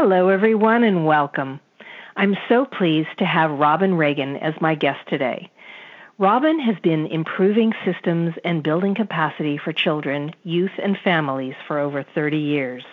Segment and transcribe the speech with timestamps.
[0.00, 1.58] Hello, everyone, and welcome.
[2.16, 5.50] I'm so pleased to have Robyn Reagan as my guest today.
[6.18, 12.04] Robyn has been improving systems and building capacity for children, youth, and families for over
[12.14, 12.84] 30 years.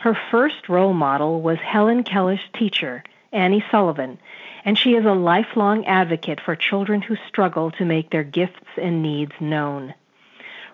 [0.00, 4.18] Her first role model was Helen Keller's teacher, Annie Sullivan,
[4.62, 9.02] and she is a lifelong advocate for children who struggle to make their gifts and
[9.02, 9.94] needs known.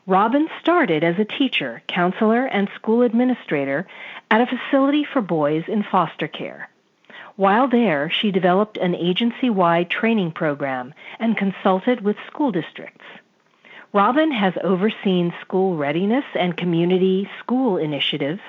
[0.04, 3.86] Robyn started as a teacher, counselor, and school administrator
[4.32, 6.68] at a facility for boys in foster care.
[7.36, 13.04] While there, she developed an agency wide training program and consulted with school districts.
[13.92, 18.40] Robyn has overseen school readiness and community school initiatives,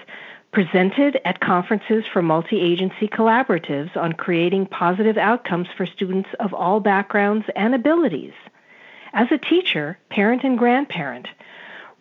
[0.51, 6.79] presented at conferences for multi agency collaboratives on creating positive outcomes for students of all
[6.79, 8.33] backgrounds and abilities.
[9.13, 11.27] As a teacher, parent, and grandparent,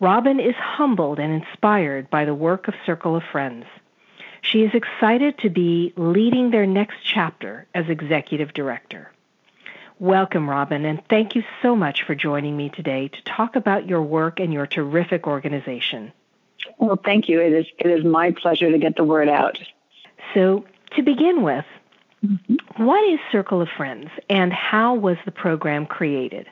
[0.03, 3.65] Robyn is humbled and inspired by the work of Circle of Friends.
[4.41, 9.09] She is excited to be leading their next chapter as executive director.
[9.99, 14.01] Welcome, Robyn, and thank you so much for joining me today to talk about your
[14.01, 16.11] work and your terrific organization.
[16.77, 17.39] Well, thank you.
[17.39, 19.57] It is it is my pleasure to get the word out.
[20.33, 20.65] So,
[20.97, 21.65] to begin with,
[22.21, 22.83] mm-hmm.
[22.83, 26.49] what is Circle of Friends and how was the program created?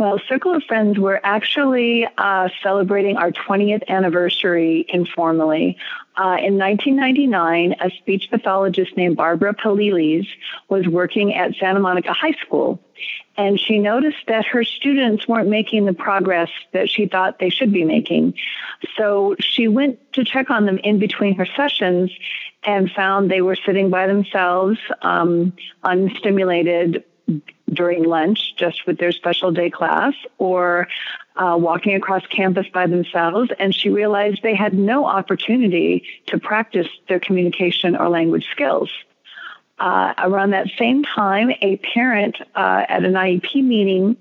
[0.00, 5.76] Well, Circle of Friends, we're actually uh, celebrating our 20th anniversary informally.
[6.16, 10.26] Uh, in 1999, a speech pathologist named Barbara Palilis
[10.70, 12.80] was working at Santa Monica High School.
[13.36, 17.70] And she noticed that her students weren't making the progress that she thought they should
[17.70, 18.32] be making.
[18.96, 22.10] So she went to check on them in between her sessions
[22.64, 25.52] and found they were sitting by themselves, um,
[25.84, 27.04] unstimulated,
[27.72, 30.88] during lunch just with their special day class or
[31.36, 33.50] uh, walking across campus by themselves.
[33.58, 38.90] And she realized they had no opportunity to practice their communication or language skills.
[39.78, 44.16] Uh, around that same time, a parent uh, at an IEP meeting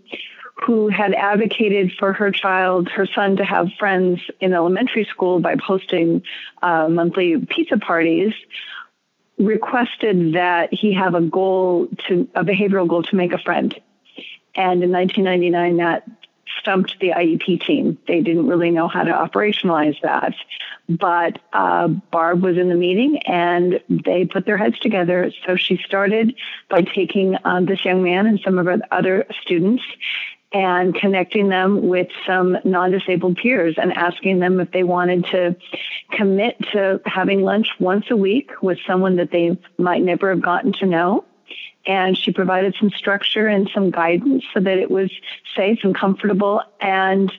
[0.66, 5.56] who had advocated for her child, her son, to have friends in elementary school by
[5.56, 6.22] posting
[6.62, 8.34] uh, monthly pizza parties,
[9.40, 13.74] requested that he have a goal to a behavioral goal to make a friend.
[14.56, 16.08] And in 1999, that
[16.60, 17.98] stumped the IEP team.
[18.08, 20.34] They didn't really know how to operationalize that.
[20.90, 25.32] But uh, Barb was in the meeting and they put their heads together.
[25.46, 26.36] So she started
[26.70, 29.84] by taking um, this young man and some of her other students
[30.52, 35.56] and connecting them with some non-disabled peers and asking them if they wanted to
[36.12, 40.74] commit to having lunch once a week with someone that they might never have gotten
[40.74, 41.24] to know.
[41.86, 45.12] And she provided some structure and some guidance so that it was
[45.56, 46.62] safe and comfortable.
[46.82, 47.32] And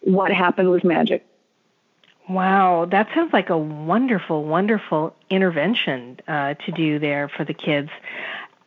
[0.00, 1.24] what happened was magic.
[2.28, 7.90] Wow, that sounds like a wonderful, wonderful intervention uh, to do there for the kids.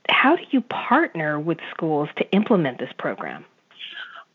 [0.08, 3.44] How do you partner with schools to implement this program?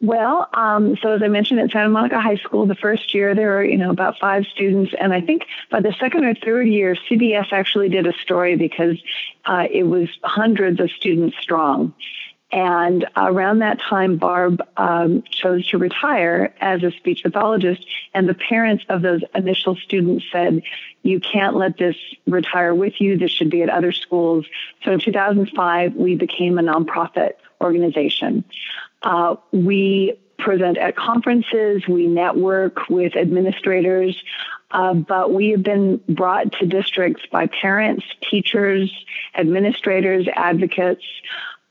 [0.02, 3.50] Well, um, so as I mentioned at Santa Monica High School, the first year there
[3.50, 6.96] were, you know, about five students, and I think by the second or third year,
[7.08, 9.00] CBS actually did a story because
[9.44, 11.94] uh, it was hundreds of students strong.
[12.50, 18.34] And around that time, Barb um, chose to retire as a speech pathologist, and the
[18.34, 20.62] parents of those initial students said,
[21.04, 21.96] "You can't let this
[22.26, 23.16] retire with you.
[23.16, 24.46] This should be at other schools."
[24.84, 28.44] So in 2005, we became a nonprofit organization.
[29.02, 34.20] Uh, we present at conferences, we network with administrators,
[34.70, 38.92] uh, but we have been brought to districts by parents, teachers,
[39.34, 41.04] administrators, advocates.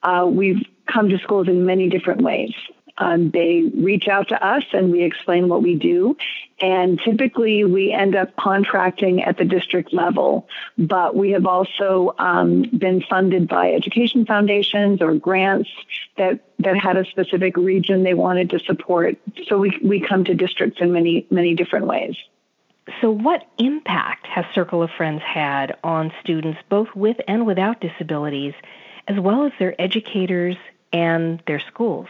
[0.03, 2.53] Uh, we've come to schools in many different ways.
[2.97, 6.17] Um, they reach out to us and we explain what we do.
[6.61, 12.61] And typically we end up contracting at the district level, but we have also um,
[12.61, 15.69] been funded by education foundations or grants
[16.17, 19.17] that, that had a specific region they wanted to support.
[19.47, 22.15] So we, we come to districts in many, many different ways.
[22.99, 28.53] So, what impact has Circle of Friends had on students both with and without disabilities,
[29.07, 30.57] as well as their educators
[30.91, 32.07] and their schools?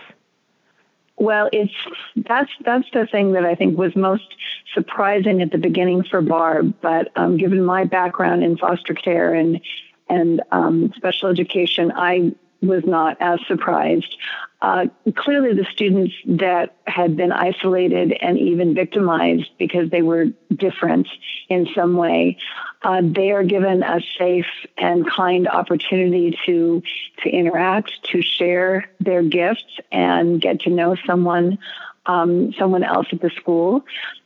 [1.22, 1.76] Well, it's
[2.16, 4.28] that's that's the thing that I think was most
[4.74, 6.74] surprising at the beginning for Barb.
[6.82, 9.62] But um, given my background in foster care and
[10.10, 14.16] and um, special education, I was not as surprised.
[14.62, 14.86] Uh,
[15.16, 20.26] clearly, the students that had been isolated and even victimized because they were
[20.56, 21.08] different
[21.50, 22.38] in some way,
[22.84, 24.46] uh, they are given a safe
[24.78, 26.84] and kind opportunity to
[27.24, 31.58] to interact, to share their gifts, and get to know someone
[32.06, 33.84] um, someone else at the school.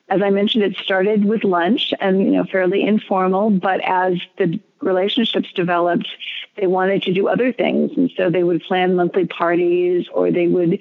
[0.10, 4.60] as I mentioned, it started with lunch and you know fairly informal, but as the
[4.86, 6.08] relationships developed,
[6.56, 10.48] they wanted to do other things, and so they would plan monthly parties or they
[10.48, 10.80] would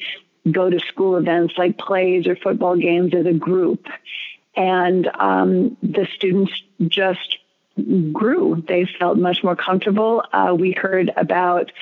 [0.51, 3.87] go to school events like plays or football games as a group,
[4.55, 6.53] and um, the students
[6.87, 7.39] just
[8.13, 8.63] grew.
[8.69, 10.23] They felt much more comfortable.
[10.33, 11.73] Uh, we heard about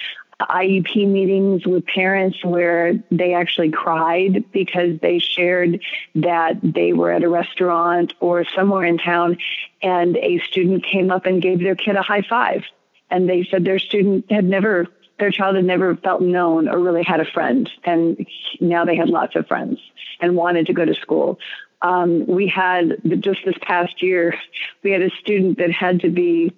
[0.49, 5.81] IEP meetings with parents where they actually cried because they shared
[6.15, 9.39] that they were at a restaurant or somewhere in town
[9.83, 12.65] and a student came up and gave their kid a high five.
[13.11, 14.87] And they said their student had never,
[15.19, 17.71] their child had never felt known or really had a friend.
[17.85, 18.27] And
[18.61, 19.79] now they had lots of friends
[20.21, 21.39] and wanted to go to school.
[21.83, 24.35] Um, we had just this past year,
[24.83, 26.55] we had a student that had to be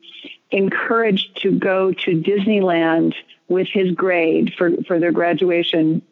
[0.51, 3.15] encouraged to go to Disneyland
[3.49, 6.03] with his grade for, for their graduation.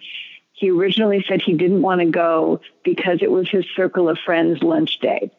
[0.52, 4.62] He originally said he didn't want to go because it was his circle of friends
[4.62, 5.30] lunch day.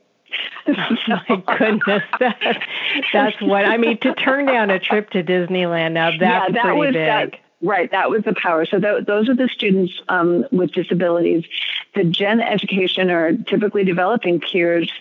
[0.68, 2.64] oh my goodness, that,
[3.12, 4.00] that's what I mean.
[4.00, 7.06] To turn down a trip to Disneyland now, that's yeah, that pretty was big.
[7.06, 8.66] That, right, that was the power.
[8.66, 11.46] So th- those are the students um, with disabilities.
[11.94, 14.92] The Gen Education are typically developing peers.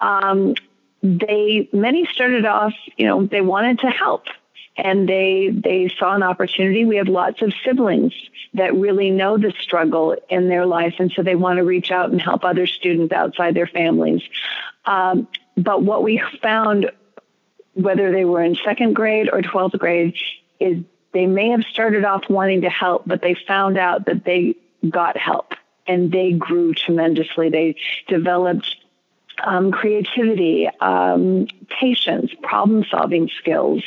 [0.00, 0.54] Um,
[1.02, 4.24] they many started off, you know, they wanted to help
[4.76, 6.84] and they they saw an opportunity.
[6.84, 8.14] We have lots of siblings
[8.54, 12.10] that really know the struggle in their life, and so they want to reach out
[12.10, 14.22] and help other students outside their families.
[14.84, 16.90] Um, but what we found,
[17.74, 20.16] whether they were in second grade or twelfth grade,
[20.58, 20.82] is
[21.12, 24.54] they may have started off wanting to help, but they found out that they
[24.88, 25.54] got help
[25.86, 27.50] and they grew tremendously.
[27.50, 27.76] They
[28.06, 28.76] developed
[29.44, 33.82] um, creativity, um, patience, problem solving skills,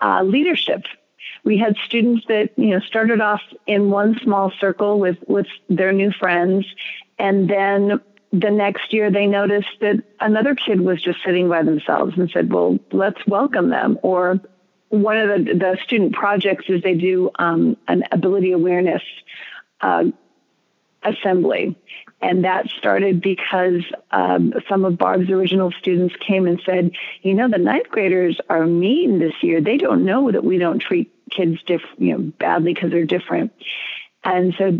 [0.00, 0.84] uh, leadership.
[1.44, 5.92] We had students that you know started off in one small circle with with their
[5.92, 6.66] new friends,
[7.18, 8.00] and then
[8.32, 12.52] the next year they noticed that another kid was just sitting by themselves and said,
[12.52, 14.40] "Well, let's welcome them." Or
[14.88, 19.02] one of the, the student projects is they do um, an ability awareness
[19.80, 20.04] uh,
[21.02, 21.76] assembly.
[22.22, 23.82] And that started because
[24.12, 26.92] um, some of Barb's original students came and said,
[27.22, 29.60] you know, the ninth graders are mean this year.
[29.60, 33.52] They don't know that we don't treat kids diff- you know, badly because they're different.
[34.22, 34.70] And so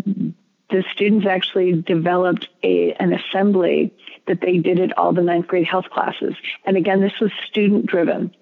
[0.70, 3.92] the students actually developed a, an assembly
[4.28, 6.34] that they did at all the ninth grade health classes.
[6.64, 8.34] And again, this was student driven.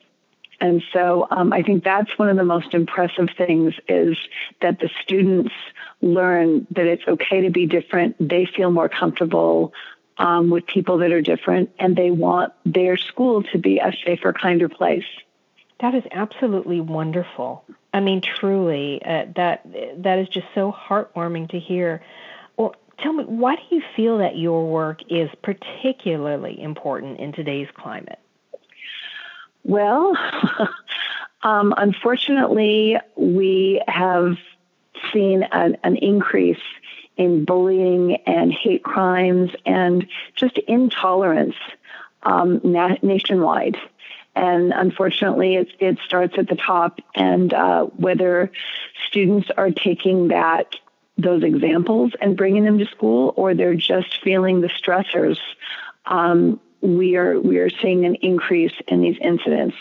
[0.60, 4.16] And so um, I think that's one of the most impressive things is
[4.60, 5.52] that the students
[6.02, 8.16] learn that it's okay to be different.
[8.20, 9.72] They feel more comfortable
[10.18, 14.34] um, with people that are different, and they want their school to be a safer,
[14.34, 15.06] kinder place.
[15.80, 17.64] That is absolutely wonderful.
[17.94, 19.66] I mean, truly, uh, that
[20.02, 22.02] that is just so heartwarming to hear.
[22.58, 27.68] Well, tell me, why do you feel that your work is particularly important in today's
[27.74, 28.18] climate?
[29.64, 30.16] Well,
[31.42, 34.36] um, unfortunately, we have
[35.12, 36.60] seen an, an increase
[37.16, 41.56] in bullying and hate crimes and just intolerance
[42.22, 43.76] um, na- nationwide.
[44.34, 47.00] And unfortunately, it, it starts at the top.
[47.14, 48.50] And uh, whether
[49.08, 50.76] students are taking that
[51.18, 55.38] those examples and bringing them to school, or they're just feeling the stressors,
[56.06, 59.76] um, we are we are seeing an increase in these incidents.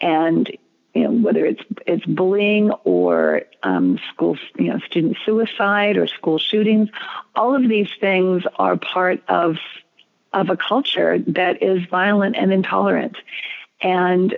[0.00, 0.50] And
[0.94, 6.38] you know, whether it's it's bullying or um, school, you know, student suicide or school
[6.38, 6.88] shootings,
[7.34, 9.56] all of these things are part of
[10.32, 13.16] of a culture that is violent and intolerant.
[13.82, 14.36] And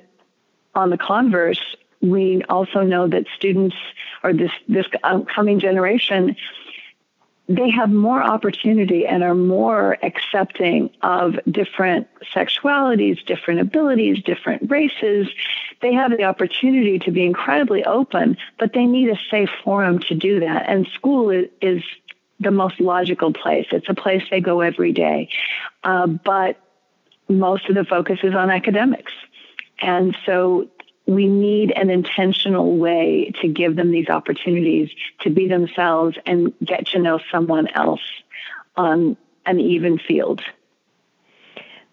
[0.75, 1.61] on the converse,
[2.01, 3.77] we also know that students
[4.23, 6.37] or this this upcoming generation
[7.57, 15.29] they have more opportunity and are more accepting of different sexualities, different abilities, different races.
[15.83, 20.15] They have the opportunity to be incredibly open, but they need a safe forum to
[20.15, 20.69] do that.
[20.69, 21.83] And school is, is
[22.41, 23.67] the most logical place.
[23.71, 25.29] It's a place they go every day.
[25.85, 26.59] Uh, but
[27.29, 29.13] most of the focus is on academics.
[29.81, 30.69] And so
[31.07, 34.91] we need an intentional way to give them these opportunities
[35.21, 38.03] to be themselves and get to know someone else
[38.77, 40.43] on an even field.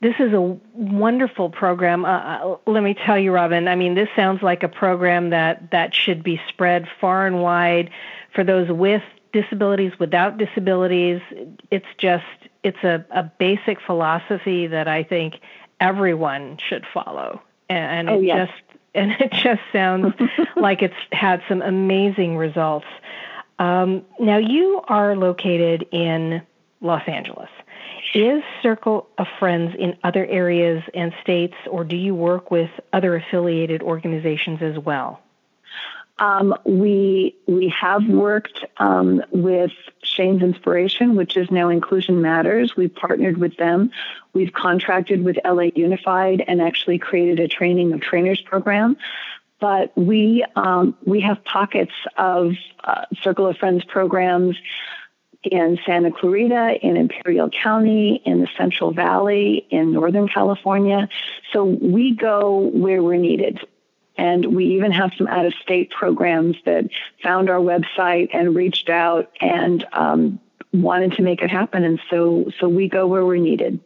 [0.02, 0.40] This is a
[0.74, 2.06] wonderful program.
[2.06, 3.68] Uh, uh, let me tell you, Robyn.
[3.68, 7.90] I mean, this sounds like a program that that should be spread far and wide
[8.34, 11.22] for those with disabilities, without disabilities.
[11.70, 12.24] It's just
[12.64, 15.42] it's a, a basic philosophy that I think
[15.82, 18.48] everyone should follow, and, and oh, it yes.
[18.48, 20.14] just and it just sounds
[20.56, 22.86] like it's had some amazing results.
[23.58, 26.42] Um, now, you are located in
[26.82, 27.50] Los Angeles,
[28.14, 33.16] Is Circle of Friends in other areas and states, or do you work with other
[33.16, 35.20] affiliated organizations as well?
[36.20, 39.72] Um, we we have worked um, with
[40.04, 42.76] Shane's Inspiration, which is now Inclusion Matters.
[42.76, 43.92] We've partnered with them.
[44.34, 48.98] We've contracted with LA Unified and actually created a training of trainers program.
[49.60, 54.58] But we um, we have pockets of uh, Circle of Friends programs
[55.44, 61.08] in Santa Clarita, in Imperial County, in the Central Valley, in Northern California.
[61.54, 63.60] So we go where we're needed.
[64.20, 66.90] And we even have some out of state programs that
[67.24, 70.42] found our website and reached out and um,
[70.74, 71.86] wanted to make it happen.
[71.86, 73.80] And so, so we go where we're needed.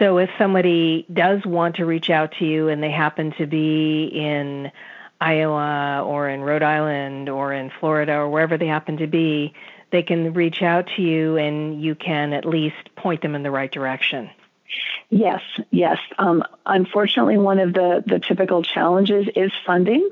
[0.00, 4.06] So if somebody does want to reach out to you and they happen to be
[4.06, 4.72] in
[5.20, 9.54] Iowa or in Rhode Island or in Florida or wherever they happen to be,
[9.92, 13.52] they can reach out to you and you can at least point them in the
[13.52, 14.28] right direction.
[15.08, 15.98] Yes, yes.
[16.18, 20.10] Um, unfortunately, one of the, the typical challenges is funding.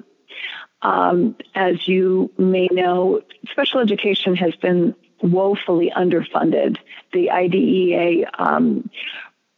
[0.83, 6.77] Um, as you may know, special education has been woefully underfunded.
[7.13, 8.91] The IDEA um,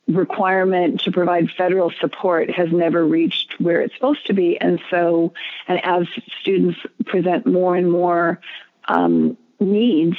[0.07, 4.59] requirement to provide federal support has never reached where it's supposed to be.
[4.59, 5.35] And so,
[5.67, 6.07] and as
[6.41, 8.41] students present more and more
[8.87, 10.17] um, needs,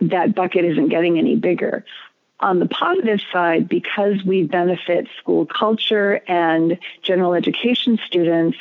[0.00, 1.84] that bucket isn't getting any bigger.
[2.40, 8.56] On the positive side, because we benefit school culture and general education students,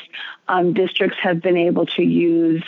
[0.50, 2.63] um, districts have been able to use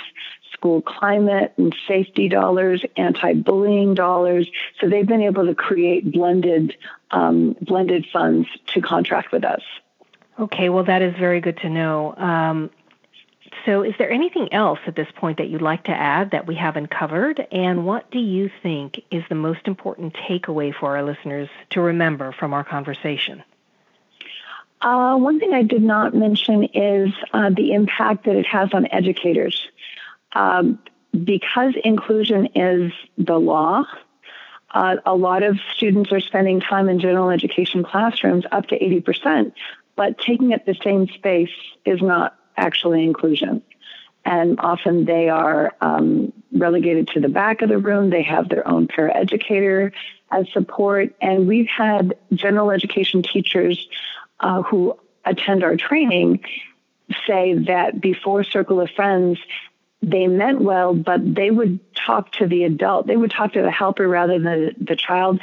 [0.53, 4.49] school climate and safety dollars, anti-bullying dollars.
[4.79, 6.77] So they've been able to create blended
[7.09, 9.61] um, blended funds to contract with us.
[10.39, 12.15] Okay, well that is very good to know.
[12.15, 12.69] Um,
[13.65, 16.55] so, is there anything else at this point that you'd like to add that we
[16.55, 17.45] haven't covered?
[17.51, 22.31] And what do you think is the most important takeaway for our listeners to remember
[22.31, 23.43] from our conversation?
[24.81, 28.87] Uh, one thing I did not mention is uh, the impact that it has on
[28.87, 29.67] educators.
[30.33, 30.79] Um,
[31.11, 33.83] because inclusion is the law,
[34.73, 39.53] uh, a lot of students are spending time in general education classrooms, up to 80%,
[39.95, 41.51] but taking up the same space
[41.85, 43.61] is not actually inclusion.
[44.23, 48.09] And often they are um, relegated to the back of the room.
[48.09, 49.91] They have their own paraeducator
[50.31, 51.15] as support.
[51.21, 53.87] And we've had general education teachers
[54.39, 56.43] uh, who attend our training
[57.27, 59.39] say that before Circle of Friends,
[60.01, 63.07] they meant well, but they would talk to the adult.
[63.07, 65.39] They would talk to the helper rather than the, the child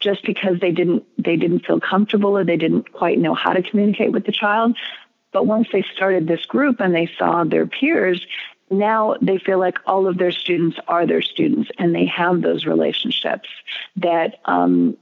[0.00, 3.62] just because they didn't they didn't feel comfortable or they didn't quite know how to
[3.62, 4.76] communicate with the child.
[5.32, 8.24] But once they started this group and they saw their peers,
[8.70, 12.66] now they feel like all of their students are their students and they have those
[12.66, 13.48] relationships
[13.96, 14.96] that um,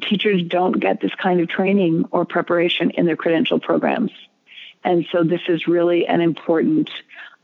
[0.00, 4.12] teachers don't get this kind of training or preparation in their credential programs.
[4.82, 6.90] And so this is really an important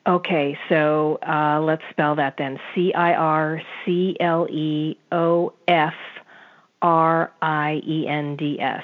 [0.07, 5.95] Okay, so uh, let's spell that then C I R C L E O F
[6.81, 8.83] R I E N D S.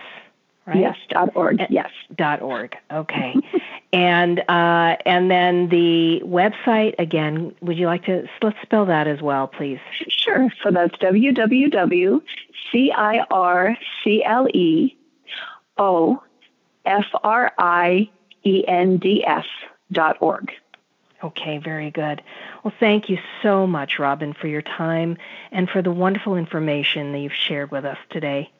[0.66, 0.78] Right?
[0.80, 1.60] Yes, dot org.
[1.70, 1.90] Yes.
[2.16, 2.76] Dot org.
[2.90, 3.34] Okay.
[3.92, 7.54] and uh, and then the website again.
[7.60, 9.78] Would you like to let's spell that as well, please?
[10.08, 10.48] Sure.
[10.64, 12.22] So that's www.circlefriends
[19.92, 20.50] dot org.
[21.24, 22.22] Okay, very good.
[22.62, 25.16] Well, thank you so much, Robyn, for your time
[25.50, 28.50] and for the wonderful information that you've shared with us today.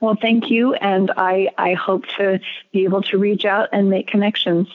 [0.00, 2.40] Well, thank you, and I, I hope to
[2.72, 4.68] be able to reach out and make connections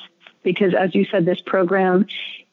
[0.44, 2.08] because, as you said, this program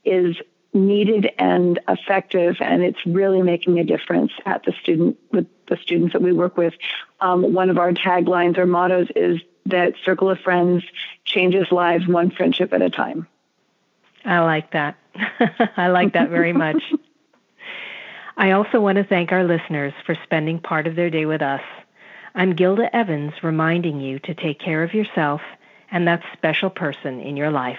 [0.05, 0.37] is
[0.73, 6.13] needed and effective, and it's really making a difference at the student with the students
[6.13, 6.75] that we work with.
[7.21, 10.85] Um, one of our taglines or mottos is that Circle of Friends
[11.25, 13.27] changes lives one friendship at a time.
[14.25, 14.97] I like that.
[15.77, 16.83] I like that very much.
[18.37, 21.63] I also want to thank our listeners for spending part of their day with us.
[22.37, 25.41] I'm Gilda Evans reminding you to take care of yourself
[25.93, 27.79] and that special person in your life.